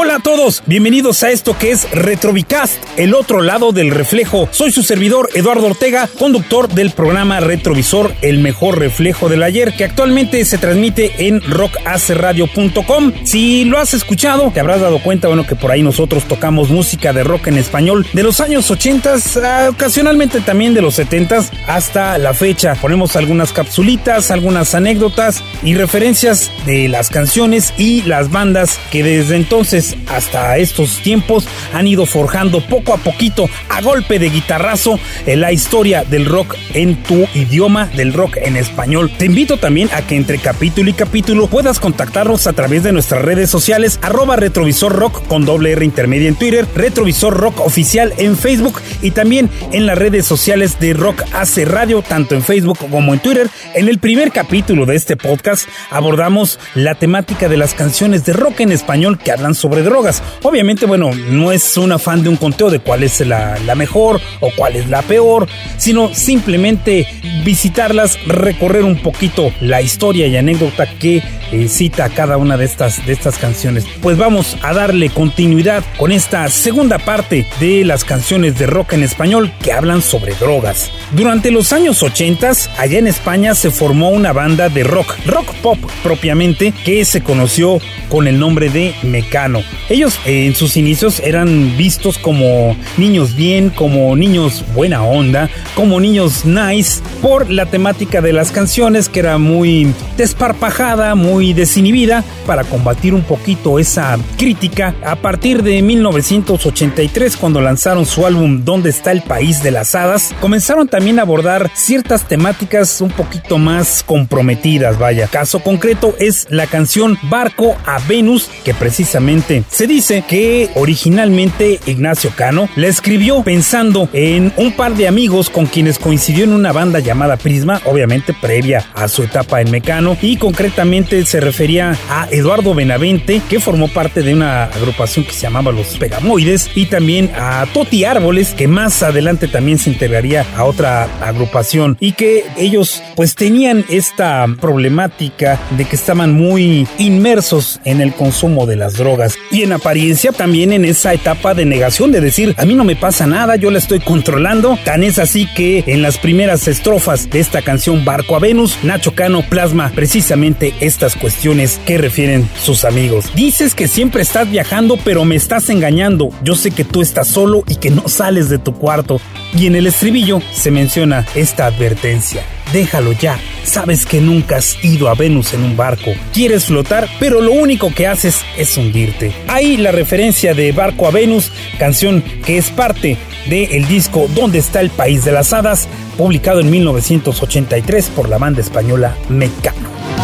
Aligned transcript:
Hola 0.00 0.14
a 0.14 0.20
todos, 0.20 0.62
bienvenidos 0.66 1.24
a 1.24 1.30
esto 1.32 1.58
que 1.58 1.72
es 1.72 1.90
Retrovicast, 1.90 2.80
el 2.96 3.14
otro 3.14 3.42
lado 3.42 3.72
del 3.72 3.90
reflejo. 3.90 4.48
Soy 4.52 4.70
su 4.70 4.84
servidor 4.84 5.28
Eduardo 5.34 5.66
Ortega, 5.66 6.08
conductor 6.20 6.68
del 6.68 6.92
programa 6.92 7.40
Retrovisor, 7.40 8.14
el 8.22 8.38
mejor 8.38 8.78
reflejo 8.78 9.28
del 9.28 9.42
ayer, 9.42 9.74
que 9.76 9.82
actualmente 9.82 10.44
se 10.44 10.56
transmite 10.56 11.26
en 11.26 11.40
rockaceradio.com. 11.40 13.12
Si 13.24 13.64
lo 13.64 13.80
has 13.80 13.92
escuchado, 13.92 14.52
te 14.54 14.60
habrás 14.60 14.80
dado 14.80 15.02
cuenta, 15.02 15.26
bueno, 15.26 15.44
que 15.44 15.56
por 15.56 15.72
ahí 15.72 15.82
nosotros 15.82 16.28
tocamos 16.28 16.70
música 16.70 17.12
de 17.12 17.24
rock 17.24 17.48
en 17.48 17.58
español 17.58 18.06
de 18.12 18.22
los 18.22 18.38
años 18.38 18.70
80, 18.70 19.16
ah, 19.42 19.66
ocasionalmente 19.70 20.40
también 20.42 20.74
de 20.74 20.80
los 20.80 20.94
70 20.94 21.44
hasta 21.66 22.18
la 22.18 22.34
fecha. 22.34 22.76
Ponemos 22.76 23.16
algunas 23.16 23.52
capsulitas, 23.52 24.30
algunas 24.30 24.76
anécdotas 24.76 25.42
y 25.64 25.74
referencias 25.74 26.52
de 26.66 26.86
las 26.86 27.10
canciones 27.10 27.74
y 27.76 28.02
las 28.02 28.30
bandas 28.30 28.78
que 28.92 29.02
desde 29.02 29.34
entonces 29.34 29.87
hasta 30.08 30.56
estos 30.58 31.00
tiempos 31.02 31.46
han 31.72 31.86
ido 31.86 32.06
forjando 32.06 32.60
poco 32.60 32.94
a 32.94 32.98
poquito 32.98 33.48
a 33.68 33.80
golpe 33.80 34.18
de 34.18 34.30
guitarrazo 34.30 34.98
en 35.26 35.40
la 35.40 35.52
historia 35.52 36.04
del 36.04 36.26
rock 36.26 36.56
en 36.74 37.02
tu 37.02 37.26
idioma, 37.34 37.86
del 37.86 38.12
rock 38.12 38.36
en 38.36 38.56
español. 38.56 39.10
Te 39.16 39.26
invito 39.26 39.56
también 39.56 39.88
a 39.92 40.02
que 40.02 40.16
entre 40.16 40.38
capítulo 40.38 40.90
y 40.90 40.92
capítulo 40.92 41.46
puedas 41.46 41.80
contactarnos 41.80 42.46
a 42.46 42.52
través 42.52 42.82
de 42.82 42.92
nuestras 42.92 43.22
redes 43.22 43.50
sociales 43.50 43.98
arroba 44.02 44.36
retrovisor 44.36 44.92
rock 44.92 45.26
con 45.26 45.44
doble 45.44 45.72
R 45.72 45.84
intermedia 45.84 46.28
en 46.28 46.36
Twitter, 46.36 46.66
retrovisor 46.74 47.34
rock 47.36 47.60
oficial 47.60 48.12
en 48.18 48.36
Facebook 48.36 48.80
y 49.02 49.10
también 49.10 49.50
en 49.72 49.86
las 49.86 49.98
redes 49.98 50.26
sociales 50.26 50.78
de 50.80 50.94
Rock 50.94 51.22
Hace 51.32 51.64
Radio, 51.64 52.02
tanto 52.02 52.34
en 52.34 52.42
Facebook 52.42 52.78
como 52.90 53.14
en 53.14 53.20
Twitter. 53.20 53.48
En 53.74 53.88
el 53.88 53.98
primer 53.98 54.32
capítulo 54.32 54.86
de 54.86 54.96
este 54.96 55.16
podcast 55.16 55.68
abordamos 55.90 56.58
la 56.74 56.94
temática 56.94 57.48
de 57.48 57.56
las 57.56 57.74
canciones 57.74 58.24
de 58.24 58.32
rock 58.32 58.60
en 58.60 58.72
español 58.72 59.18
que 59.18 59.32
hablan 59.32 59.54
sobre 59.54 59.77
drogas. 59.82 60.22
Obviamente, 60.42 60.86
bueno, 60.86 61.10
no 61.30 61.52
es 61.52 61.76
un 61.76 61.92
afán 61.92 62.22
de 62.22 62.28
un 62.28 62.36
conteo 62.36 62.70
de 62.70 62.78
cuál 62.78 63.02
es 63.02 63.20
la, 63.20 63.58
la 63.66 63.74
mejor 63.74 64.20
o 64.40 64.50
cuál 64.56 64.76
es 64.76 64.88
la 64.88 65.02
peor, 65.02 65.48
sino 65.76 66.14
simplemente 66.14 67.06
visitarlas, 67.44 68.18
recorrer 68.26 68.84
un 68.84 69.00
poquito 69.00 69.52
la 69.60 69.82
historia 69.82 70.26
y 70.26 70.36
anécdota 70.36 70.86
que 70.86 71.22
eh, 71.52 71.68
cita 71.68 72.08
cada 72.08 72.36
una 72.36 72.56
de 72.56 72.64
estas, 72.64 73.04
de 73.06 73.12
estas 73.12 73.38
canciones. 73.38 73.84
Pues 74.00 74.16
vamos 74.16 74.56
a 74.62 74.72
darle 74.72 75.10
continuidad 75.10 75.84
con 75.96 76.12
esta 76.12 76.48
segunda 76.48 76.98
parte 76.98 77.46
de 77.60 77.84
las 77.84 78.04
canciones 78.04 78.58
de 78.58 78.66
rock 78.66 78.94
en 78.94 79.02
español 79.02 79.52
que 79.62 79.72
hablan 79.72 80.02
sobre 80.02 80.34
drogas. 80.34 80.90
Durante 81.12 81.50
los 81.50 81.72
años 81.72 82.02
80, 82.02 82.52
allá 82.78 82.98
en 82.98 83.06
España 83.06 83.54
se 83.54 83.70
formó 83.70 84.10
una 84.10 84.32
banda 84.32 84.68
de 84.68 84.84
rock, 84.84 85.14
rock 85.26 85.54
pop 85.56 85.78
propiamente, 86.02 86.72
que 86.84 87.04
se 87.04 87.22
conoció 87.22 87.78
con 88.08 88.26
el 88.26 88.38
nombre 88.38 88.70
de 88.70 88.94
Mecano. 89.02 89.62
Ellos 89.88 90.18
eh, 90.26 90.46
en 90.46 90.54
sus 90.54 90.76
inicios 90.76 91.20
eran 91.20 91.76
vistos 91.76 92.18
como 92.18 92.76
niños 92.96 93.34
bien, 93.34 93.70
como 93.70 94.14
niños 94.16 94.64
buena 94.74 95.02
onda, 95.02 95.48
como 95.74 96.00
niños 96.00 96.44
nice, 96.44 97.00
por 97.22 97.50
la 97.50 97.66
temática 97.66 98.20
de 98.20 98.32
las 98.32 98.50
canciones 98.50 99.08
que 99.08 99.20
era 99.20 99.38
muy 99.38 99.92
desparpajada, 100.16 101.14
muy 101.14 101.37
desinhibida, 101.52 102.24
para 102.46 102.64
combatir 102.64 103.14
un 103.14 103.22
poquito 103.22 103.78
esa 103.78 104.18
crítica. 104.36 104.94
A 105.04 105.16
partir 105.16 105.62
de 105.62 105.82
1983, 105.82 107.36
cuando 107.36 107.60
lanzaron 107.60 108.06
su 108.06 108.26
álbum 108.26 108.64
¿Dónde 108.64 108.90
está 108.90 109.12
el 109.12 109.22
país 109.22 109.62
de 109.62 109.70
las 109.70 109.94
hadas? 109.94 110.34
Comenzaron 110.40 110.88
también 110.88 111.18
a 111.18 111.22
abordar 111.22 111.70
ciertas 111.74 112.28
temáticas 112.28 113.00
un 113.00 113.10
poquito 113.10 113.58
más 113.58 114.02
comprometidas, 114.02 114.98
vaya. 114.98 115.26
Caso 115.26 115.60
concreto 115.60 116.14
es 116.18 116.46
la 116.50 116.66
canción 116.66 117.18
Barco 117.24 117.76
a 117.86 117.98
Venus, 118.06 118.50
que 118.64 118.74
precisamente 118.74 119.64
se 119.70 119.86
dice 119.86 120.24
que 120.26 120.70
originalmente 120.74 121.80
Ignacio 121.86 122.30
Cano 122.36 122.68
la 122.76 122.86
escribió 122.86 123.42
pensando 123.42 124.08
en 124.12 124.52
un 124.56 124.72
par 124.72 124.94
de 124.94 125.08
amigos 125.08 125.50
con 125.50 125.66
quienes 125.66 125.98
coincidió 125.98 126.44
en 126.44 126.52
una 126.52 126.72
banda 126.72 126.98
llamada 127.00 127.36
Prisma, 127.36 127.80
obviamente 127.84 128.34
previa 128.40 128.86
a 128.94 129.08
su 129.08 129.22
etapa 129.22 129.60
en 129.60 129.70
Mecano, 129.70 130.16
y 130.20 130.36
concretamente 130.36 131.24
se 131.28 131.40
refería 131.40 131.94
a 132.08 132.26
Eduardo 132.30 132.74
Benavente, 132.74 133.42
que 133.50 133.60
formó 133.60 133.88
parte 133.88 134.22
de 134.22 134.32
una 134.32 134.64
agrupación 134.64 135.26
que 135.26 135.32
se 135.32 135.42
llamaba 135.42 135.72
Los 135.72 135.98
Pegamoides, 135.98 136.70
y 136.74 136.86
también 136.86 137.30
a 137.36 137.66
Toti 137.72 138.04
Árboles, 138.04 138.54
que 138.54 138.66
más 138.66 139.02
adelante 139.02 139.46
también 139.46 139.78
se 139.78 139.90
integraría 139.90 140.46
a 140.56 140.64
otra 140.64 141.04
agrupación, 141.20 141.98
y 142.00 142.12
que 142.12 142.44
ellos 142.56 143.02
pues 143.14 143.34
tenían 143.34 143.84
esta 143.90 144.46
problemática 144.58 145.60
de 145.76 145.84
que 145.84 145.96
estaban 145.96 146.32
muy 146.32 146.88
inmersos 146.96 147.80
en 147.84 148.00
el 148.00 148.14
consumo 148.14 148.64
de 148.64 148.76
las 148.76 148.94
drogas 148.94 149.34
y 149.50 149.62
en 149.62 149.72
apariencia 149.72 150.32
también 150.32 150.72
en 150.72 150.84
esa 150.84 151.12
etapa 151.12 151.54
de 151.54 151.64
negación 151.64 152.12
de 152.12 152.20
decir 152.20 152.54
a 152.56 152.64
mí 152.64 152.74
no 152.74 152.84
me 152.84 152.96
pasa 152.96 153.26
nada, 153.26 153.56
yo 153.56 153.70
la 153.70 153.78
estoy 153.78 154.00
controlando. 154.00 154.78
Tan 154.84 155.02
es 155.02 155.18
así 155.18 155.46
que 155.54 155.84
en 155.86 156.02
las 156.02 156.18
primeras 156.18 156.68
estrofas 156.68 157.28
de 157.28 157.40
esta 157.40 157.62
canción 157.62 158.04
Barco 158.04 158.36
a 158.36 158.38
Venus, 158.38 158.78
Nacho 158.82 159.14
Cano 159.14 159.42
plasma 159.42 159.92
precisamente 159.94 160.72
estas 160.80 161.17
cuestiones 161.18 161.80
que 161.84 161.98
refieren 161.98 162.48
sus 162.62 162.84
amigos. 162.84 163.26
Dices 163.34 163.74
que 163.74 163.88
siempre 163.88 164.22
estás 164.22 164.50
viajando 164.50 164.98
pero 165.04 165.24
me 165.24 165.36
estás 165.36 165.68
engañando. 165.68 166.30
Yo 166.42 166.54
sé 166.54 166.70
que 166.70 166.84
tú 166.84 167.02
estás 167.02 167.28
solo 167.28 167.62
y 167.66 167.76
que 167.76 167.90
no 167.90 168.08
sales 168.08 168.48
de 168.48 168.58
tu 168.58 168.74
cuarto. 168.74 169.20
Y 169.54 169.66
en 169.66 169.76
el 169.76 169.86
estribillo 169.86 170.40
se 170.52 170.70
menciona 170.70 171.26
esta 171.34 171.66
advertencia. 171.66 172.42
Déjalo 172.72 173.12
ya. 173.12 173.38
Sabes 173.64 174.04
que 174.04 174.20
nunca 174.20 174.56
has 174.56 174.82
ido 174.84 175.08
a 175.08 175.14
Venus 175.14 175.54
en 175.54 175.62
un 175.62 175.76
barco. 175.76 176.12
Quieres 176.32 176.66
flotar, 176.66 177.08
pero 177.18 177.40
lo 177.40 177.52
único 177.52 177.92
que 177.94 178.06
haces 178.06 178.40
es 178.56 178.76
hundirte. 178.76 179.32
Ahí 179.46 179.76
la 179.76 179.92
referencia 179.92 180.54
de 180.54 180.72
Barco 180.72 181.06
a 181.06 181.10
Venus, 181.10 181.50
canción 181.78 182.22
que 182.44 182.58
es 182.58 182.70
parte 182.70 183.16
del 183.48 183.88
disco 183.88 184.28
¿Dónde 184.34 184.58
está 184.58 184.80
el 184.80 184.90
país 184.90 185.24
de 185.24 185.32
las 185.32 185.52
hadas? 185.52 185.88
publicado 186.18 186.60
en 186.60 186.70
1983 186.70 188.10
por 188.10 188.28
la 188.28 188.38
banda 188.38 188.60
española 188.60 189.16
Mecano. 189.28 190.17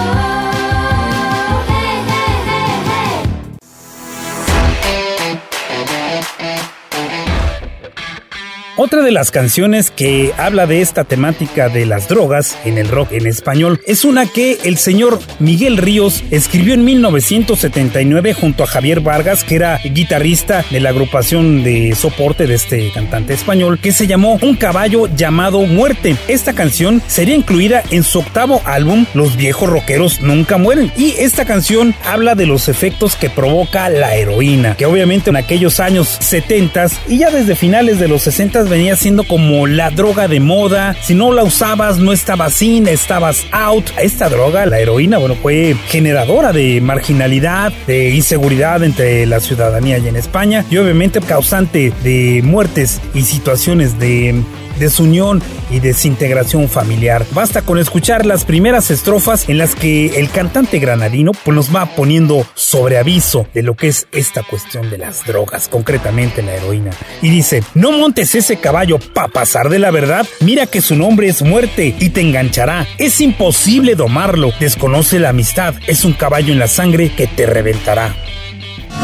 Otra 8.76 9.02
de 9.02 9.12
las 9.12 9.30
canciones 9.30 9.92
que 9.92 10.32
habla 10.36 10.66
de 10.66 10.80
esta 10.80 11.04
temática 11.04 11.68
de 11.68 11.86
las 11.86 12.08
drogas 12.08 12.58
en 12.64 12.76
el 12.76 12.88
rock 12.88 13.12
en 13.12 13.28
español 13.28 13.80
es 13.86 14.04
una 14.04 14.26
que 14.26 14.58
el 14.64 14.78
señor 14.78 15.20
Miguel 15.38 15.76
Ríos 15.76 16.24
escribió 16.32 16.74
en 16.74 16.84
1979 16.84 18.34
junto 18.34 18.64
a 18.64 18.66
Javier 18.66 18.98
Vargas, 18.98 19.44
que 19.44 19.54
era 19.54 19.78
guitarrista 19.78 20.64
de 20.72 20.80
la 20.80 20.88
agrupación 20.88 21.62
de 21.62 21.94
soporte 21.94 22.48
de 22.48 22.54
este 22.54 22.90
cantante 22.90 23.34
español, 23.34 23.78
que 23.78 23.92
se 23.92 24.08
llamó 24.08 24.40
Un 24.42 24.56
caballo 24.56 25.06
llamado 25.06 25.60
Muerte. 25.66 26.16
Esta 26.26 26.52
canción 26.52 27.00
sería 27.06 27.36
incluida 27.36 27.84
en 27.92 28.02
su 28.02 28.18
octavo 28.18 28.60
álbum 28.64 29.06
Los 29.14 29.36
viejos 29.36 29.70
rockeros 29.70 30.20
nunca 30.20 30.58
mueren 30.58 30.90
y 30.96 31.14
esta 31.18 31.44
canción 31.44 31.94
habla 32.04 32.34
de 32.34 32.46
los 32.46 32.68
efectos 32.68 33.14
que 33.14 33.30
provoca 33.30 33.88
la 33.88 34.16
heroína, 34.16 34.76
que 34.76 34.86
obviamente 34.86 35.30
en 35.30 35.36
aquellos 35.36 35.78
años 35.78 36.08
70 36.20 36.86
y 37.06 37.18
ya 37.18 37.30
desde 37.30 37.54
finales 37.54 38.00
de 38.00 38.08
los 38.08 38.22
60 38.22 38.63
venía 38.68 38.96
siendo 38.96 39.24
como 39.24 39.66
la 39.66 39.90
droga 39.90 40.28
de 40.28 40.40
moda. 40.40 40.96
Si 41.02 41.14
no 41.14 41.32
la 41.32 41.42
usabas, 41.42 41.98
no 41.98 42.12
estabas 42.12 42.60
in, 42.62 42.88
estabas 42.88 43.46
out. 43.52 43.84
Esta 44.00 44.28
droga, 44.28 44.66
la 44.66 44.78
heroína, 44.78 45.18
bueno, 45.18 45.36
fue 45.36 45.76
generadora 45.88 46.52
de 46.52 46.80
marginalidad, 46.80 47.72
de 47.86 48.10
inseguridad 48.10 48.82
entre 48.82 49.26
la 49.26 49.40
ciudadanía 49.40 49.98
y 49.98 50.08
en 50.08 50.16
España. 50.16 50.64
Y 50.70 50.76
obviamente 50.78 51.20
causante 51.20 51.92
de 52.02 52.42
muertes 52.44 53.00
y 53.14 53.22
situaciones 53.22 53.98
de 53.98 54.42
desunión 54.84 55.42
y 55.70 55.80
desintegración 55.80 56.68
familiar. 56.68 57.24
Basta 57.32 57.62
con 57.62 57.78
escuchar 57.78 58.26
las 58.26 58.44
primeras 58.44 58.90
estrofas 58.90 59.48
en 59.48 59.56
las 59.56 59.74
que 59.74 60.18
el 60.18 60.30
cantante 60.30 60.78
granadino 60.78 61.32
pues 61.32 61.54
nos 61.54 61.74
va 61.74 61.86
poniendo 61.86 62.46
sobre 62.54 62.98
aviso 62.98 63.46
de 63.54 63.62
lo 63.62 63.74
que 63.74 63.88
es 63.88 64.06
esta 64.12 64.42
cuestión 64.42 64.90
de 64.90 64.98
las 64.98 65.24
drogas, 65.24 65.68
concretamente 65.68 66.42
la 66.42 66.54
heroína. 66.54 66.90
Y 67.22 67.30
dice, 67.30 67.64
no 67.74 67.92
montes 67.92 68.34
ese 68.34 68.58
caballo 68.58 68.98
para 68.98 69.28
pasar 69.28 69.70
de 69.70 69.78
la 69.78 69.90
verdad, 69.90 70.26
mira 70.40 70.66
que 70.66 70.82
su 70.82 70.96
nombre 70.96 71.28
es 71.28 71.40
muerte 71.40 71.94
y 71.98 72.10
te 72.10 72.20
enganchará. 72.20 72.86
Es 72.98 73.22
imposible 73.22 73.94
domarlo, 73.94 74.52
desconoce 74.60 75.18
la 75.18 75.30
amistad, 75.30 75.74
es 75.86 76.04
un 76.04 76.12
caballo 76.12 76.52
en 76.52 76.58
la 76.58 76.68
sangre 76.68 77.10
que 77.10 77.26
te 77.26 77.46
reventará. 77.46 78.14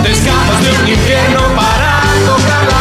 Te 0.02 0.10
de 0.10 0.82
un 0.82 0.88
infierno 0.88 1.40
para 1.56 2.02
tocar 2.26 2.79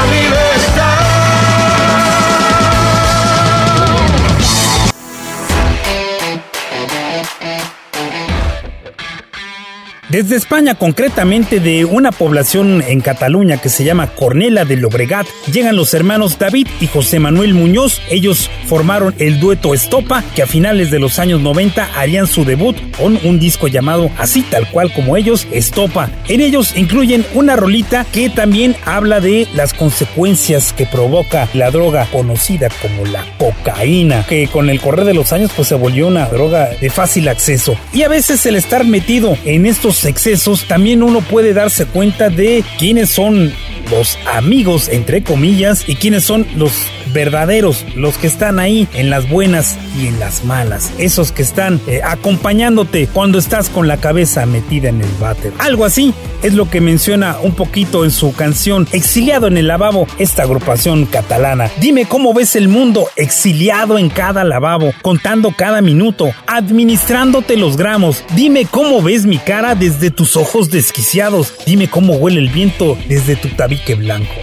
Desde 10.09 10.37
España, 10.37 10.73
concretamente 10.73 11.59
de 11.59 11.85
una 11.85 12.11
población 12.11 12.83
en 12.87 12.99
Cataluña 12.99 13.57
que 13.57 13.69
se 13.69 13.83
llama 13.83 14.07
Cornela 14.07 14.65
de 14.65 14.75
Lobregat, 14.75 15.27
llegan 15.53 15.75
los 15.75 15.93
hermanos 15.93 16.39
David 16.39 16.67
y 16.81 16.87
José 16.87 17.19
Manuel 17.19 17.53
Muñoz. 17.53 18.01
Ellos 18.09 18.49
formaron 18.65 19.13
el 19.19 19.39
dueto 19.39 19.75
Estopa, 19.75 20.23
que 20.33 20.41
a 20.41 20.47
finales 20.47 20.89
de 20.89 20.97
los 20.97 21.19
años 21.19 21.41
90 21.41 21.91
harían 21.95 22.25
su 22.25 22.43
debut 22.43 22.75
con 22.97 23.19
un 23.23 23.39
disco 23.39 23.67
llamado 23.67 24.09
así 24.17 24.41
tal 24.41 24.67
cual 24.71 24.91
como 24.91 25.15
ellos, 25.15 25.45
Estopa. 25.51 26.09
En 26.27 26.41
ellos 26.41 26.75
incluyen 26.75 27.23
una 27.35 27.55
rolita 27.55 28.03
que 28.11 28.31
también 28.31 28.75
habla 28.85 29.19
de 29.19 29.47
las 29.53 29.75
consecuencias 29.75 30.73
que 30.73 30.87
provoca 30.87 31.47
la 31.53 31.69
droga 31.69 32.07
conocida 32.11 32.69
como 32.81 33.05
la 33.05 33.25
cocaína, 33.37 34.25
que 34.27 34.47
con 34.47 34.71
el 34.71 34.81
correr 34.81 35.05
de 35.05 35.13
los 35.13 35.33
años 35.33 35.51
pues 35.55 35.67
se 35.67 35.75
volvió 35.75 36.07
una 36.07 36.27
droga 36.29 36.69
de 36.81 36.89
fácil 36.89 37.27
acceso. 37.27 37.77
Y 37.93 38.01
a 38.01 38.07
veces 38.07 38.43
el 38.47 38.55
estar 38.55 38.85
metido 38.85 39.37
en 39.45 39.67
estos 39.67 39.98
excesos, 40.05 40.65
también 40.65 41.03
uno 41.03 41.21
puede 41.21 41.53
darse 41.53 41.85
cuenta 41.85 42.29
de 42.29 42.63
quiénes 42.77 43.09
son 43.09 43.53
los 43.91 44.17
amigos, 44.25 44.89
entre 44.89 45.23
comillas, 45.23 45.83
y 45.87 45.95
quiénes 45.95 46.23
son 46.23 46.45
los 46.55 46.71
verdaderos, 47.13 47.85
los 47.95 48.17
que 48.17 48.27
están 48.27 48.59
ahí 48.59 48.87
en 48.93 49.09
las 49.09 49.29
buenas 49.29 49.77
y 49.97 50.07
en 50.07 50.19
las 50.19 50.45
malas, 50.45 50.91
esos 50.97 51.31
que 51.31 51.41
están 51.41 51.81
eh, 51.87 52.01
acompañándote 52.03 53.07
cuando 53.07 53.39
estás 53.39 53.69
con 53.69 53.87
la 53.87 53.97
cabeza 53.97 54.45
metida 54.45 54.89
en 54.89 55.01
el 55.01 55.11
váter. 55.19 55.53
Algo 55.59 55.85
así 55.85 56.13
es 56.43 56.53
lo 56.53 56.69
que 56.69 56.81
menciona 56.81 57.37
un 57.41 57.53
poquito 57.53 58.05
en 58.05 58.11
su 58.11 58.33
canción 58.33 58.87
Exiliado 58.91 59.47
en 59.47 59.57
el 59.57 59.67
lavabo, 59.67 60.07
esta 60.17 60.43
agrupación 60.43 61.05
catalana. 61.05 61.69
Dime 61.79 62.05
cómo 62.05 62.33
ves 62.33 62.55
el 62.55 62.67
mundo 62.67 63.07
exiliado 63.15 63.97
en 63.97 64.09
cada 64.09 64.43
lavabo, 64.43 64.93
contando 65.01 65.53
cada 65.55 65.81
minuto, 65.81 66.31
administrándote 66.47 67.57
los 67.57 67.77
gramos. 67.77 68.23
Dime 68.35 68.65
cómo 68.65 69.01
ves 69.01 69.25
mi 69.25 69.37
cara 69.37 69.75
desde 69.75 70.11
tus 70.11 70.35
ojos 70.35 70.69
desquiciados. 70.69 71.53
Dime 71.65 71.89
cómo 71.89 72.15
huele 72.15 72.39
el 72.39 72.49
viento 72.49 72.97
desde 73.07 73.35
tu 73.35 73.49
tabique 73.49 73.95
blanco. 73.95 74.33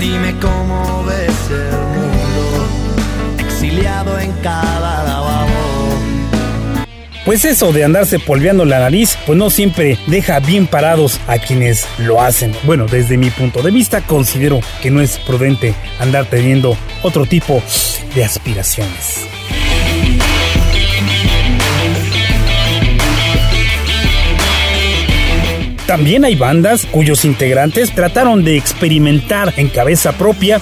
Dime 0.00 0.34
cómo 0.40 1.04
ves 1.04 1.50
el 1.50 1.76
mundo, 1.94 2.66
exiliado 3.38 4.18
en 4.18 4.32
cada 4.42 5.04
lavabo. 5.04 5.50
Pues 7.26 7.44
eso 7.44 7.70
de 7.70 7.84
andarse 7.84 8.18
polveando 8.18 8.64
la 8.64 8.80
nariz, 8.80 9.18
pues 9.26 9.38
no 9.38 9.50
siempre 9.50 9.98
deja 10.06 10.40
bien 10.40 10.66
parados 10.66 11.20
a 11.26 11.36
quienes 11.38 11.86
lo 11.98 12.22
hacen. 12.22 12.54
Bueno, 12.62 12.86
desde 12.86 13.18
mi 13.18 13.28
punto 13.28 13.60
de 13.60 13.70
vista 13.70 14.00
considero 14.00 14.60
que 14.80 14.90
no 14.90 15.02
es 15.02 15.18
prudente 15.18 15.74
andar 15.98 16.24
teniendo 16.24 16.78
otro 17.02 17.26
tipo 17.26 17.62
de 18.14 18.24
aspiraciones. 18.24 19.26
También 25.90 26.24
hay 26.24 26.36
bandas 26.36 26.86
cuyos 26.86 27.24
integrantes 27.24 27.92
trataron 27.92 28.44
de 28.44 28.56
experimentar 28.56 29.52
en 29.56 29.68
cabeza 29.68 30.12
propia 30.12 30.60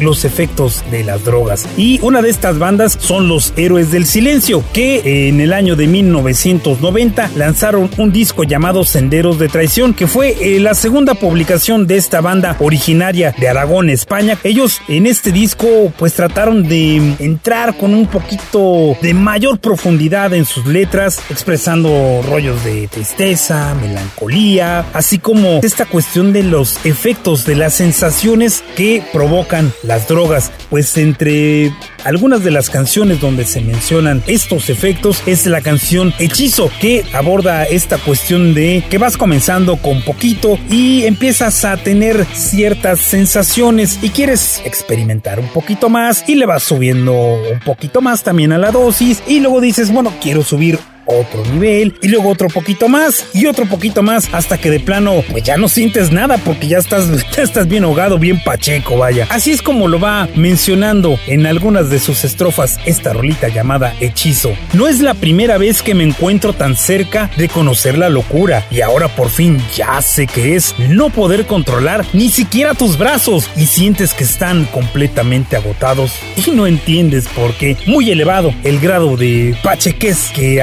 los 0.00 0.24
efectos 0.24 0.84
de 0.90 1.04
las 1.04 1.24
drogas. 1.24 1.66
Y 1.76 2.00
una 2.02 2.22
de 2.22 2.30
estas 2.30 2.58
bandas 2.58 2.96
son 3.00 3.28
los 3.28 3.52
Héroes 3.56 3.90
del 3.90 4.06
Silencio, 4.06 4.62
que 4.72 5.28
en 5.28 5.40
el 5.40 5.52
año 5.52 5.76
de 5.76 5.86
1990 5.86 7.30
lanzaron 7.36 7.90
un 7.98 8.12
disco 8.12 8.44
llamado 8.44 8.84
Senderos 8.84 9.38
de 9.38 9.48
Traición, 9.48 9.94
que 9.94 10.06
fue 10.06 10.36
eh, 10.40 10.60
la 10.60 10.74
segunda 10.74 11.14
publicación 11.14 11.86
de 11.86 11.96
esta 11.96 12.20
banda 12.20 12.56
originaria 12.60 13.34
de 13.38 13.48
Aragón, 13.48 13.90
España. 13.90 14.38
Ellos 14.44 14.80
en 14.88 15.06
este 15.06 15.32
disco 15.32 15.92
pues 15.98 16.14
trataron 16.14 16.68
de 16.68 16.96
entrar 17.18 17.76
con 17.76 17.94
un 17.94 18.06
poquito 18.06 18.96
de 19.02 19.14
mayor 19.14 19.58
profundidad 19.58 20.34
en 20.34 20.44
sus 20.44 20.66
letras, 20.66 21.20
expresando 21.30 22.22
rollos 22.28 22.64
de 22.64 22.88
tristeza, 22.88 23.74
melancolía, 23.80 24.86
así 24.92 25.18
como 25.18 25.60
esta 25.62 25.86
cuestión 25.86 26.32
de 26.32 26.42
los 26.42 26.84
efectos, 26.84 27.44
de 27.44 27.56
las 27.56 27.74
sensaciones 27.74 28.62
que 28.76 29.02
provocan 29.12 29.72
las 29.88 30.06
drogas, 30.06 30.52
pues 30.68 30.96
entre 30.98 31.72
algunas 32.04 32.44
de 32.44 32.50
las 32.50 32.68
canciones 32.68 33.20
donde 33.20 33.46
se 33.46 33.62
mencionan 33.62 34.22
estos 34.26 34.68
efectos 34.68 35.22
es 35.26 35.46
la 35.46 35.62
canción 35.62 36.12
Hechizo, 36.18 36.70
que 36.78 37.04
aborda 37.14 37.64
esta 37.64 37.96
cuestión 37.96 38.52
de 38.54 38.84
que 38.90 38.98
vas 38.98 39.16
comenzando 39.16 39.78
con 39.78 40.02
poquito 40.02 40.58
y 40.70 41.06
empiezas 41.06 41.64
a 41.64 41.78
tener 41.78 42.26
ciertas 42.26 43.00
sensaciones 43.00 43.98
y 44.02 44.10
quieres 44.10 44.60
experimentar 44.64 45.40
un 45.40 45.48
poquito 45.48 45.88
más 45.88 46.28
y 46.28 46.34
le 46.34 46.44
vas 46.44 46.62
subiendo 46.62 47.14
un 47.14 47.60
poquito 47.60 48.02
más 48.02 48.22
también 48.22 48.52
a 48.52 48.58
la 48.58 48.70
dosis 48.70 49.22
y 49.26 49.40
luego 49.40 49.62
dices, 49.62 49.90
bueno, 49.90 50.12
quiero 50.20 50.42
subir 50.42 50.78
otro 51.08 51.44
nivel 51.52 51.94
y 52.02 52.08
luego 52.08 52.30
otro 52.30 52.48
poquito 52.48 52.88
más 52.88 53.26
y 53.34 53.46
otro 53.46 53.66
poquito 53.66 54.02
más 54.02 54.28
hasta 54.32 54.58
que 54.58 54.70
de 54.70 54.80
plano 54.80 55.22
pues 55.30 55.42
ya 55.42 55.56
no 55.56 55.68
sientes 55.68 56.12
nada 56.12 56.38
porque 56.38 56.68
ya 56.68 56.78
estás, 56.78 57.08
ya 57.36 57.42
estás 57.42 57.66
bien 57.66 57.84
ahogado, 57.84 58.18
bien 58.18 58.42
pacheco, 58.42 58.96
vaya. 58.96 59.26
Así 59.30 59.50
es 59.50 59.62
como 59.62 59.88
lo 59.88 59.98
va 59.98 60.28
mencionando 60.36 61.18
en 61.26 61.46
algunas 61.46 61.90
de 61.90 61.98
sus 61.98 62.24
estrofas 62.24 62.78
esta 62.84 63.12
rolita 63.12 63.48
llamada 63.48 63.94
Hechizo. 64.00 64.54
No 64.74 64.86
es 64.86 65.00
la 65.00 65.14
primera 65.14 65.58
vez 65.58 65.82
que 65.82 65.94
me 65.94 66.04
encuentro 66.04 66.52
tan 66.52 66.76
cerca 66.76 67.30
de 67.36 67.48
conocer 67.48 67.98
la 67.98 68.08
locura 68.08 68.66
y 68.70 68.82
ahora 68.82 69.08
por 69.08 69.30
fin 69.30 69.58
ya 69.74 70.00
sé 70.02 70.26
que 70.26 70.56
es 70.56 70.74
no 70.78 71.10
poder 71.10 71.46
controlar 71.46 72.04
ni 72.12 72.28
siquiera 72.28 72.74
tus 72.74 72.98
brazos 72.98 73.50
y 73.56 73.66
sientes 73.66 74.14
que 74.14 74.24
están 74.24 74.66
completamente 74.66 75.56
agotados 75.56 76.12
y 76.36 76.50
no 76.50 76.66
entiendes 76.66 77.26
por 77.28 77.54
qué. 77.54 77.76
Muy 77.86 78.10
elevado 78.10 78.52
el 78.64 78.78
grado 78.78 79.16
de 79.16 79.56
pachequez 79.62 80.30
que 80.34 80.62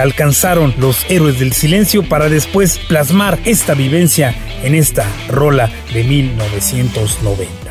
los 0.78 1.06
héroes 1.10 1.40
del 1.40 1.54
silencio 1.54 2.04
para 2.04 2.28
después 2.28 2.78
plasmar 2.90 3.40
esta 3.46 3.74
vivencia 3.74 4.36
en 4.64 4.76
esta 4.76 5.06
rola 5.30 5.72
de 5.94 6.04
1990. 6.04 7.65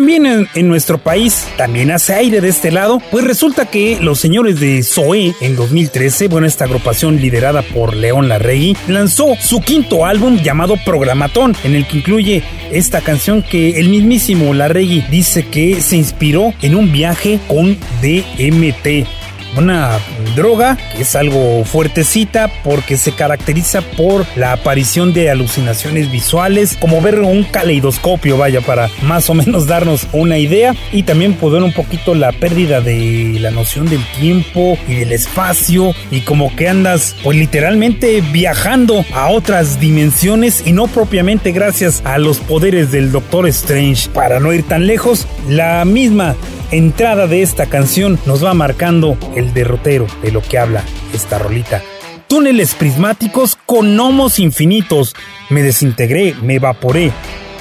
También 0.00 0.48
en, 0.54 0.66
nuestro 0.66 0.96
país, 0.96 1.46
también 1.58 1.90
hace 1.90 2.14
aire 2.14 2.40
de 2.40 2.48
este 2.48 2.70
lado, 2.70 3.02
pues 3.10 3.22
resulta 3.22 3.66
que 3.66 3.98
los 4.00 4.18
señores 4.18 4.58
de 4.58 4.82
Zoe 4.82 5.34
en 5.42 5.56
2013, 5.56 6.28
bueno, 6.28 6.46
esta 6.46 6.64
agrupación 6.64 7.20
liderada 7.20 7.60
por 7.60 7.94
León 7.94 8.26
Larregui, 8.26 8.74
lanzó 8.88 9.36
su 9.38 9.60
quinto 9.60 10.06
álbum 10.06 10.38
llamado 10.38 10.76
Programatón, 10.86 11.54
en 11.64 11.74
el 11.74 11.86
que 11.86 11.98
incluye 11.98 12.42
esta 12.70 13.02
canción 13.02 13.42
que 13.42 13.78
el 13.78 13.90
mismísimo 13.90 14.54
Larregui 14.54 15.02
dice 15.10 15.46
que 15.46 15.82
se 15.82 15.98
inspiró 15.98 16.54
en 16.62 16.76
un 16.76 16.90
viaje 16.90 17.38
con 17.46 17.76
DMT 18.00 19.19
una 19.56 19.98
droga 20.34 20.76
que 20.96 21.02
es 21.02 21.14
algo 21.16 21.64
fuertecita 21.64 22.50
porque 22.64 22.96
se 22.96 23.12
caracteriza 23.12 23.82
por 23.82 24.24
la 24.36 24.52
aparición 24.52 25.12
de 25.12 25.30
alucinaciones 25.30 26.10
visuales, 26.10 26.76
como 26.80 27.00
ver 27.00 27.20
un 27.20 27.44
caleidoscopio, 27.44 28.36
vaya, 28.36 28.60
para 28.60 28.88
más 29.02 29.28
o 29.30 29.34
menos 29.34 29.66
darnos 29.66 30.06
una 30.12 30.38
idea 30.38 30.74
y 30.92 31.02
también 31.02 31.34
poder 31.34 31.62
un 31.62 31.72
poquito 31.72 32.14
la 32.14 32.32
pérdida 32.32 32.80
de 32.80 33.38
la 33.40 33.50
noción 33.50 33.88
del 33.88 34.04
tiempo 34.18 34.78
y 34.88 34.96
del 34.96 35.12
espacio 35.12 35.94
y 36.10 36.20
como 36.20 36.54
que 36.54 36.68
andas 36.68 37.16
pues 37.22 37.36
literalmente 37.36 38.22
viajando 38.32 39.04
a 39.12 39.28
otras 39.28 39.80
dimensiones 39.80 40.62
y 40.66 40.72
no 40.72 40.86
propiamente 40.86 41.52
gracias 41.52 42.02
a 42.04 42.18
los 42.18 42.38
poderes 42.38 42.90
del 42.90 43.12
Doctor 43.12 43.46
Strange. 43.48 44.08
Para 44.10 44.40
no 44.40 44.52
ir 44.52 44.62
tan 44.64 44.86
lejos, 44.86 45.26
la 45.48 45.84
misma 45.84 46.36
entrada 46.70 47.26
de 47.26 47.42
esta 47.42 47.66
canción 47.66 48.18
nos 48.26 48.44
va 48.44 48.54
marcando 48.54 49.16
el 49.34 49.52
derrotero 49.52 50.06
de 50.22 50.32
lo 50.32 50.42
que 50.42 50.58
habla 50.58 50.84
esta 51.12 51.38
rolita. 51.38 51.82
Túneles 52.28 52.74
prismáticos 52.74 53.58
con 53.66 53.96
gnomos 53.96 54.38
infinitos. 54.38 55.14
Me 55.48 55.62
desintegré, 55.62 56.34
me 56.42 56.54
evaporé. 56.56 57.12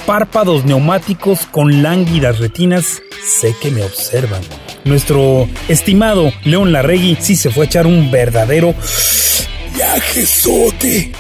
Párpados 0.06 0.66
neumáticos 0.66 1.46
con 1.48 1.82
lánguidas 1.82 2.40
retinas. 2.40 3.02
Sé 3.24 3.56
que 3.62 3.72
me 3.72 3.84
observan. 3.84 4.42
Nuestro 4.86 5.48
estimado 5.68 6.32
León 6.44 6.72
Larregui 6.72 7.18
sí 7.20 7.36
se 7.36 7.50
fue 7.50 7.66
a 7.66 7.68
echar 7.68 7.88
un 7.88 8.12
verdadero 8.12 8.76
viajezote. 9.76 11.12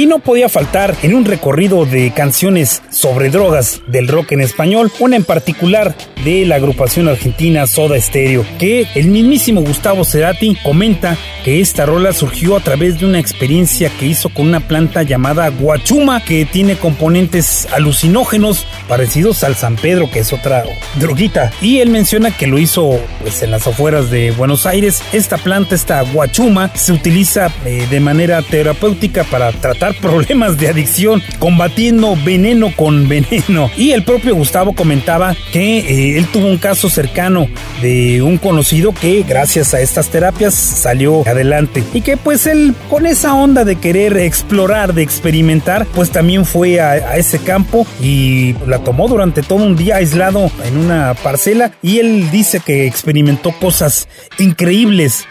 Y 0.00 0.06
no 0.06 0.20
podía 0.20 0.48
faltar 0.48 0.96
en 1.02 1.12
un 1.12 1.26
recorrido 1.26 1.84
de 1.84 2.10
canciones 2.12 2.80
sobre 2.88 3.28
drogas 3.28 3.82
del 3.86 4.08
rock 4.08 4.32
en 4.32 4.40
español, 4.40 4.90
una 4.98 5.16
en 5.16 5.24
particular 5.24 5.94
de 6.24 6.46
la 6.46 6.54
agrupación 6.54 7.06
argentina 7.06 7.66
Soda 7.66 8.00
Stereo, 8.00 8.46
que 8.58 8.86
el 8.94 9.08
mismísimo 9.08 9.60
Gustavo 9.60 10.06
Cerati 10.06 10.56
comenta 10.62 11.18
que 11.44 11.60
esta 11.60 11.84
rola 11.84 12.14
surgió 12.14 12.56
a 12.56 12.60
través 12.60 12.98
de 12.98 13.04
una 13.04 13.18
experiencia 13.18 13.90
que 13.98 14.06
hizo 14.06 14.30
con 14.30 14.48
una 14.48 14.60
planta 14.60 15.02
llamada 15.02 15.50
guachuma 15.50 16.24
que 16.24 16.46
tiene 16.46 16.76
componentes 16.76 17.68
alucinógenos 17.70 18.66
parecidos 18.88 19.44
al 19.44 19.54
San 19.54 19.76
Pedro 19.76 20.10
que 20.10 20.20
es 20.20 20.32
otra 20.32 20.64
droguita. 20.98 21.52
Y 21.60 21.80
él 21.80 21.90
menciona 21.90 22.34
que 22.34 22.46
lo 22.46 22.58
hizo 22.58 22.98
pues 23.20 23.42
en 23.42 23.50
las 23.50 23.66
afueras 23.66 24.10
de 24.10 24.30
Buenos 24.30 24.64
Aires. 24.64 25.02
Esta 25.12 25.36
planta 25.36 25.74
esta 25.74 26.00
guachuma 26.00 26.74
se 26.74 26.92
utiliza 26.92 27.52
eh, 27.66 27.86
de 27.90 28.00
manera 28.00 28.40
terapéutica 28.40 29.24
para 29.24 29.52
tratar 29.52 29.89
problemas 29.94 30.58
de 30.58 30.68
adicción 30.68 31.22
combatiendo 31.38 32.16
veneno 32.24 32.72
con 32.74 33.08
veneno. 33.08 33.70
Y 33.76 33.92
el 33.92 34.04
propio 34.04 34.34
Gustavo 34.34 34.72
comentaba 34.74 35.34
que 35.52 35.78
eh, 35.78 36.18
él 36.18 36.26
tuvo 36.26 36.46
un 36.46 36.58
caso 36.58 36.88
cercano 36.88 37.48
de 37.82 38.22
un 38.22 38.38
conocido 38.38 38.92
que 38.92 39.22
gracias 39.22 39.74
a 39.74 39.80
estas 39.80 40.08
terapias 40.08 40.54
salió 40.54 41.26
adelante. 41.26 41.82
Y 41.92 42.00
que 42.00 42.16
pues 42.16 42.46
él 42.46 42.74
con 42.88 43.06
esa 43.06 43.34
onda 43.34 43.64
de 43.64 43.76
querer 43.76 44.16
explorar, 44.16 44.94
de 44.94 45.02
experimentar, 45.02 45.86
pues 45.86 46.10
también 46.10 46.44
fue 46.44 46.80
a, 46.80 47.16
ese 47.16 47.38
campo 47.38 47.86
y 48.02 48.54
la 48.66 48.78
tomó 48.78 49.08
durante 49.08 49.42
todo 49.42 49.64
un 49.64 49.76
día 49.76 49.96
aislado 49.96 50.50
en 50.64 50.76
una 50.76 51.14
parcela. 51.14 51.72
Y 51.82 51.98
él 51.98 52.30
dice 52.30 52.60
que 52.60 52.86
experimentó 52.86 53.52
cosas 53.52 54.08
increíbles 54.38 55.26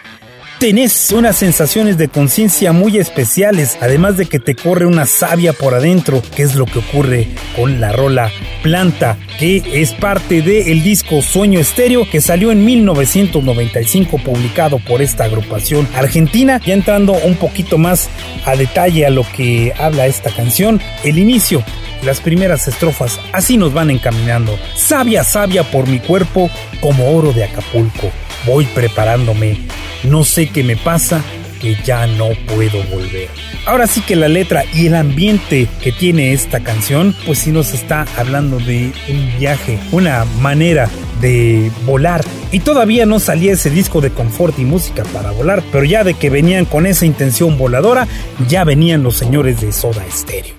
tenés 0.59 1.11
unas 1.11 1.37
sensaciones 1.37 1.97
de 1.97 2.09
conciencia 2.09 2.73
muy 2.73 2.97
especiales, 2.97 3.77
además 3.79 4.17
de 4.17 4.25
que 4.25 4.39
te 4.39 4.55
corre 4.55 4.85
una 4.85 5.05
savia 5.05 5.53
por 5.53 5.73
adentro, 5.73 6.21
que 6.35 6.43
es 6.43 6.55
lo 6.55 6.65
que 6.65 6.79
ocurre 6.79 7.29
con 7.55 7.79
la 7.79 7.93
rola 7.93 8.29
Planta, 8.61 9.17
que 9.39 9.63
es 9.81 9.93
parte 9.93 10.41
del 10.41 10.83
disco 10.83 11.21
Sueño 11.21 11.61
Estéreo, 11.61 12.09
que 12.09 12.19
salió 12.19 12.51
en 12.51 12.65
1995, 12.65 14.17
publicado 14.17 14.79
por 14.79 15.01
esta 15.01 15.23
agrupación 15.23 15.87
argentina. 15.95 16.59
Ya 16.65 16.73
entrando 16.73 17.13
un 17.13 17.35
poquito 17.35 17.77
más 17.77 18.09
a 18.43 18.57
detalle 18.57 19.05
a 19.05 19.09
lo 19.09 19.25
que 19.35 19.73
habla 19.79 20.07
esta 20.07 20.29
canción, 20.29 20.81
el 21.05 21.17
inicio 21.17 21.63
las 22.03 22.21
primeras 22.21 22.67
estrofas 22.67 23.19
así 23.33 23.57
nos 23.57 23.73
van 23.73 23.91
encaminando. 23.91 24.57
Sabia, 24.75 25.23
sabia 25.23 25.63
por 25.63 25.87
mi 25.87 25.99
cuerpo, 25.99 26.49
como 26.81 27.11
oro 27.11 27.33
de 27.33 27.43
Acapulco. 27.43 28.09
Voy 28.45 28.65
preparándome 28.65 29.57
no 30.03 30.23
sé 30.23 30.47
qué 30.47 30.63
me 30.63 30.77
pasa, 30.77 31.21
que 31.59 31.75
ya 31.83 32.07
no 32.07 32.29
puedo 32.47 32.81
volver. 32.85 33.29
Ahora 33.65 33.87
sí 33.87 34.01
que 34.01 34.15
la 34.15 34.27
letra 34.27 34.63
y 34.73 34.87
el 34.87 34.95
ambiente 34.95 35.67
que 35.81 35.91
tiene 35.91 36.33
esta 36.33 36.61
canción, 36.61 37.15
pues 37.25 37.39
sí 37.39 37.51
nos 37.51 37.73
está 37.73 38.05
hablando 38.17 38.57
de 38.57 38.91
un 39.09 39.37
viaje, 39.37 39.77
una 39.91 40.25
manera 40.41 40.89
de 41.21 41.71
volar. 41.85 42.23
Y 42.51 42.61
todavía 42.61 43.05
no 43.05 43.19
salía 43.19 43.53
ese 43.53 43.69
disco 43.69 44.01
de 44.01 44.09
confort 44.09 44.57
y 44.57 44.65
música 44.65 45.03
para 45.13 45.31
volar, 45.31 45.61
pero 45.71 45.83
ya 45.83 46.03
de 46.03 46.13
que 46.13 46.29
venían 46.29 46.65
con 46.65 46.85
esa 46.85 47.05
intención 47.05 47.57
voladora, 47.57 48.07
ya 48.47 48.63
venían 48.63 49.03
los 49.03 49.15
señores 49.15 49.61
de 49.61 49.71
Soda 49.71 50.03
Stereo. 50.09 50.55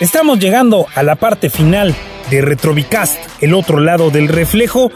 Estamos 0.00 0.38
llegando 0.38 0.86
a 0.94 1.02
la 1.02 1.16
parte 1.16 1.50
final 1.50 1.92
de 2.30 2.40
Retrovicast, 2.40 3.16
el 3.40 3.52
otro 3.52 3.80
lado 3.80 4.10
del 4.10 4.28
reflejo. 4.28 4.92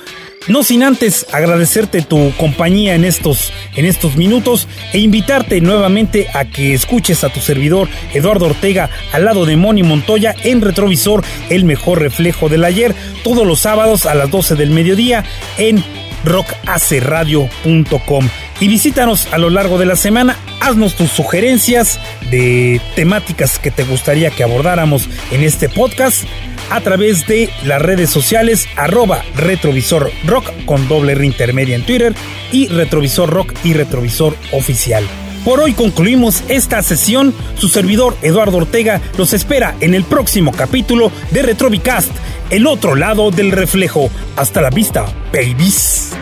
No 0.46 0.62
sin 0.62 0.84
antes 0.84 1.26
agradecerte 1.32 2.02
tu 2.02 2.32
compañía 2.36 2.94
en 2.94 3.04
estos, 3.04 3.52
en 3.74 3.84
estos 3.84 4.16
minutos 4.16 4.68
e 4.92 4.98
invitarte 4.98 5.60
nuevamente 5.60 6.28
a 6.34 6.44
que 6.44 6.72
escuches 6.72 7.24
a 7.24 7.30
tu 7.30 7.40
servidor 7.40 7.88
Eduardo 8.14 8.46
Ortega 8.46 8.90
al 9.12 9.24
lado 9.24 9.44
de 9.44 9.56
Moni 9.56 9.82
Montoya 9.82 10.36
en 10.44 10.60
Retrovisor, 10.60 11.24
el 11.48 11.64
mejor 11.64 12.00
reflejo 12.00 12.48
del 12.48 12.64
ayer, 12.64 12.94
todos 13.24 13.44
los 13.44 13.58
sábados 13.58 14.06
a 14.06 14.14
las 14.14 14.30
12 14.30 14.54
del 14.54 14.70
mediodía 14.70 15.24
en 15.58 15.82
rockaceradio.com. 16.24 18.28
Y 18.62 18.68
visítanos 18.68 19.26
a 19.32 19.38
lo 19.38 19.50
largo 19.50 19.76
de 19.76 19.86
la 19.86 19.96
semana, 19.96 20.36
haznos 20.60 20.94
tus 20.94 21.10
sugerencias 21.10 21.98
de 22.30 22.80
temáticas 22.94 23.58
que 23.58 23.72
te 23.72 23.82
gustaría 23.82 24.30
que 24.30 24.44
abordáramos 24.44 25.08
en 25.32 25.42
este 25.42 25.68
podcast 25.68 26.22
a 26.70 26.80
través 26.80 27.26
de 27.26 27.50
las 27.64 27.82
redes 27.82 28.10
sociales 28.10 28.68
arroba 28.76 29.24
retrovisor 29.34 30.12
rock 30.26 30.52
con 30.64 30.86
doble 30.86 31.14
R 31.14 31.26
intermedia 31.26 31.74
en 31.74 31.82
Twitter 31.82 32.14
y 32.52 32.68
retrovisor 32.68 33.30
rock 33.30 33.52
y 33.64 33.72
retrovisor 33.72 34.36
oficial. 34.52 35.02
Por 35.44 35.58
hoy 35.58 35.72
concluimos 35.72 36.44
esta 36.46 36.84
sesión. 36.84 37.34
Su 37.58 37.68
servidor 37.68 38.16
Eduardo 38.22 38.58
Ortega 38.58 39.00
los 39.18 39.32
espera 39.32 39.74
en 39.80 39.92
el 39.92 40.04
próximo 40.04 40.52
capítulo 40.52 41.10
de 41.32 41.42
Retrovicast, 41.42 42.12
el 42.50 42.68
otro 42.68 42.94
lado 42.94 43.32
del 43.32 43.50
reflejo. 43.50 44.08
Hasta 44.36 44.60
la 44.60 44.70
vista, 44.70 45.04
babies. 45.32 46.12